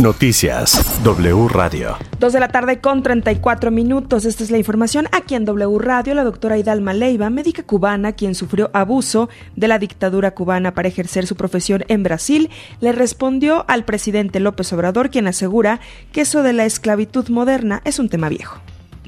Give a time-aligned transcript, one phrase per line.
[0.00, 1.96] Noticias W Radio.
[2.20, 4.26] Dos de la tarde con 34 minutos.
[4.26, 6.14] Esta es la información aquí en W Radio.
[6.14, 11.26] La doctora Hidalma Leiva, médica cubana, quien sufrió abuso de la dictadura cubana para ejercer
[11.26, 12.48] su profesión en Brasil,
[12.80, 15.80] le respondió al presidente López Obrador, quien asegura
[16.12, 18.60] que eso de la esclavitud moderna es un tema viejo.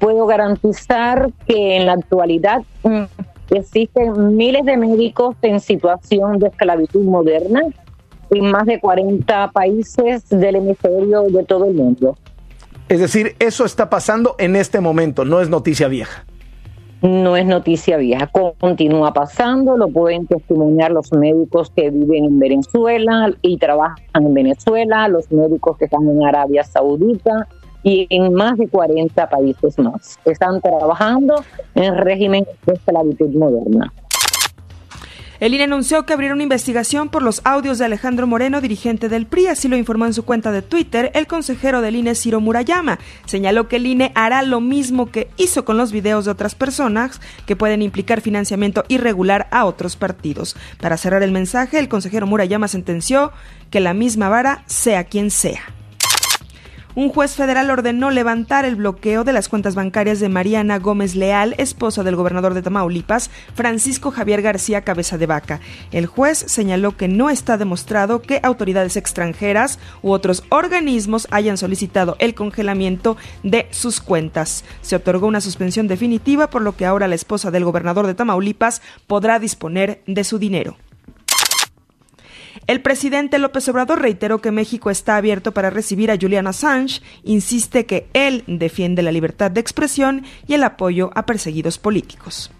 [0.00, 3.02] Puedo garantizar que en la actualidad mm,
[3.50, 7.60] existen miles de médicos en situación de esclavitud moderna
[8.30, 12.16] en más de 40 países del hemisferio de todo el mundo.
[12.88, 16.24] Es decir, eso está pasando en este momento, no es noticia vieja.
[17.02, 18.28] No es noticia vieja,
[18.58, 25.06] continúa pasando, lo pueden testimoniar los médicos que viven en Venezuela y trabajan en Venezuela,
[25.06, 27.46] los médicos que están en Arabia Saudita
[27.84, 30.18] y en más de 40 países más.
[30.24, 31.44] Están trabajando
[31.76, 33.92] en régimen de esclavitud moderna.
[35.40, 39.26] El INE anunció que abrió una investigación por los audios de Alejandro Moreno, dirigente del
[39.26, 42.98] PRI, así lo informó en su cuenta de Twitter el consejero del INE, Ciro Murayama.
[43.24, 47.20] Señaló que el INE hará lo mismo que hizo con los videos de otras personas
[47.46, 50.56] que pueden implicar financiamiento irregular a otros partidos.
[50.80, 53.30] Para cerrar el mensaje, el consejero Murayama sentenció
[53.70, 55.77] que la misma vara sea quien sea
[56.98, 61.54] un juez federal ordenó levantar el bloqueo de las cuentas bancarias de Mariana Gómez Leal,
[61.56, 65.60] esposa del gobernador de Tamaulipas, Francisco Javier García Cabeza de Vaca.
[65.92, 72.16] El juez señaló que no está demostrado que autoridades extranjeras u otros organismos hayan solicitado
[72.18, 74.64] el congelamiento de sus cuentas.
[74.82, 78.82] Se otorgó una suspensión definitiva, por lo que ahora la esposa del gobernador de Tamaulipas
[79.06, 80.76] podrá disponer de su dinero.
[82.68, 87.86] El presidente López Obrador reiteró que México está abierto para recibir a Julian Assange, insiste
[87.86, 92.50] que él defiende la libertad de expresión y el apoyo a perseguidos políticos.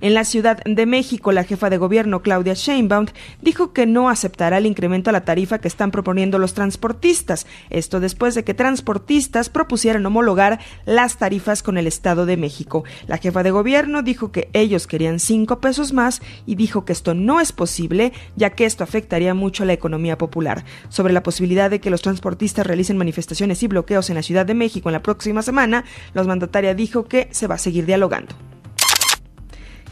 [0.00, 3.06] En la Ciudad de México, la jefa de gobierno Claudia Sheinbaum
[3.40, 7.46] dijo que no aceptará el incremento a la tarifa que están proponiendo los transportistas.
[7.70, 12.84] Esto después de que transportistas propusieran homologar las tarifas con el Estado de México.
[13.06, 17.14] La jefa de gobierno dijo que ellos querían cinco pesos más y dijo que esto
[17.14, 20.64] no es posible, ya que esto afectaría mucho a la economía popular.
[20.88, 24.54] Sobre la posibilidad de que los transportistas realicen manifestaciones y bloqueos en la Ciudad de
[24.54, 28.34] México en la próxima semana, los mandataria dijo que se va a seguir dialogando.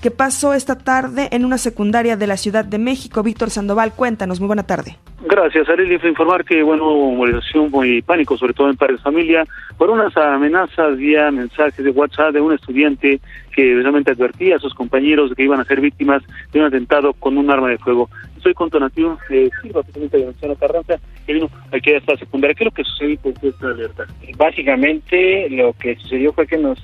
[0.02, 3.22] ¿Qué pasó esta tarde en una secundaria de la Ciudad de México?
[3.22, 4.96] Víctor Sandoval, cuéntanos, muy buena tarde.
[5.24, 9.44] Gracias, Arely, informar que, bueno, hubo movilización y pánico, sobre todo en padres de familia,
[9.78, 13.20] por unas amenazas vía mensajes de WhatsApp de un estudiante
[13.54, 17.12] que realmente advertía a sus compañeros de que iban a ser víctimas de un atentado
[17.12, 18.10] con un arma de fuego.
[18.42, 22.56] Soy contonativo de Silva, presidente de Venezuela Carranza, que vino aquí a esta secundaria.
[22.56, 24.06] ¿Qué es lo que sucedió con esta alerta?
[24.36, 26.80] Básicamente, lo que sucedió fue que nos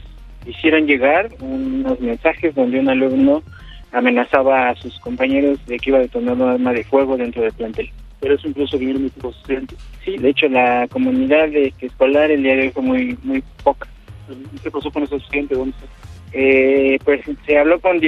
[0.48, 3.42] hicieron llegar unos mensajes donde un alumno
[3.92, 7.52] amenazaba a sus compañeros de que iba a detonar un arma de fuego dentro del
[7.52, 7.90] plantel.
[8.20, 9.78] Pero eso incluso vinieron muy pocos estudiantes.
[10.04, 13.86] Sí, de hecho la comunidad de, escolar el día de hoy fue muy muy poca.
[14.54, 15.58] ¿Y qué pasó con esos estudiantes?
[16.32, 17.98] Eh, pues se habló con,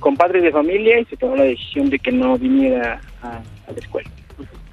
[0.00, 3.72] con padres de familia y se tomó la decisión de que no viniera a, a
[3.72, 4.10] la escuela.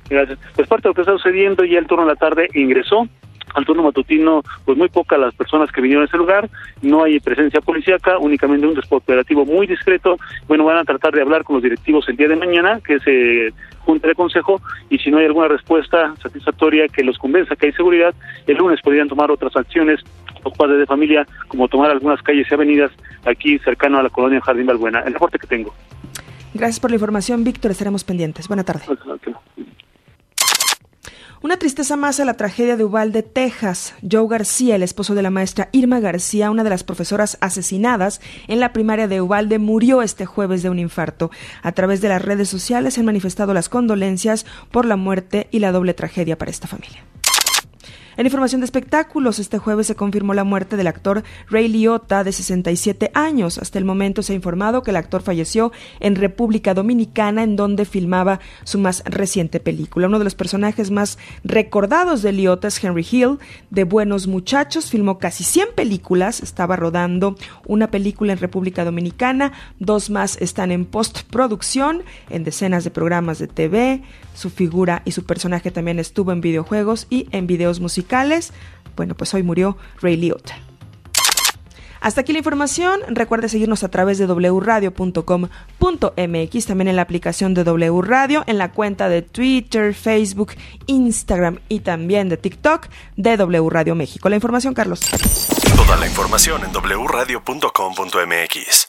[0.10, 0.40] Gracias.
[0.56, 3.08] Pues parte de lo que está sucediendo, ya el turno de la tarde ingresó
[3.54, 6.50] al turno matutino, pues muy pocas las personas que vinieron a ese lugar,
[6.82, 10.18] no hay presencia policíaca, únicamente un operativo muy discreto.
[10.48, 13.54] Bueno, van a tratar de hablar con los directivos el día de mañana, que se
[13.80, 17.74] junta de consejo, y si no hay alguna respuesta satisfactoria que los convenza que hay
[17.74, 18.14] seguridad,
[18.48, 20.02] el lunes podrían tomar otras acciones
[20.44, 22.92] los padres de familia, como tomar algunas calles y avenidas
[23.26, 25.02] aquí cercano a la colonia Jardín Balbuena.
[25.02, 25.74] El reporte que tengo.
[26.54, 27.72] Gracias por la información, Víctor.
[27.72, 28.48] Estaremos pendientes.
[28.48, 28.84] Buena tarde.
[31.42, 33.94] Una tristeza más a la tragedia de Uvalde, Texas.
[34.10, 38.20] Joe García, el esposo de la maestra Irma García, una de las profesoras asesinadas
[38.50, 41.32] en la primaria de Uvalde, murió este jueves de un infarto.
[41.64, 45.60] A través de las redes sociales se han manifestado las condolencias por la muerte y
[45.60, 47.06] la doble tragedia para esta familia.
[48.20, 52.34] En información de espectáculos, este jueves se confirmó la muerte del actor Ray Liotta, de
[52.34, 53.58] 67 años.
[53.58, 55.72] Hasta el momento se ha informado que el actor falleció
[56.02, 60.08] en República Dominicana, en donde filmaba su más reciente película.
[60.08, 63.40] Uno de los personajes más recordados de Liotta es Henry Hill,
[63.70, 64.90] de Buenos Muchachos.
[64.90, 67.38] Filmó casi 100 películas, estaba rodando
[67.68, 73.48] una película en República Dominicana, dos más están en postproducción, en decenas de programas de
[73.48, 74.04] TV.
[74.34, 77.80] Su figura y su personaje también estuvo en videojuegos y en videos
[78.96, 80.58] bueno, pues hoy murió Ray Liotta.
[82.02, 83.02] Hasta aquí la información.
[83.10, 88.72] Recuerde seguirnos a través de wradio.com.mx, también en la aplicación de W Radio, en la
[88.72, 90.54] cuenta de Twitter, Facebook,
[90.88, 94.30] Instagram y también de TikTok de W Radio México.
[94.30, 95.02] La información, Carlos.
[95.76, 98.89] Toda la información en wradio.com.mx.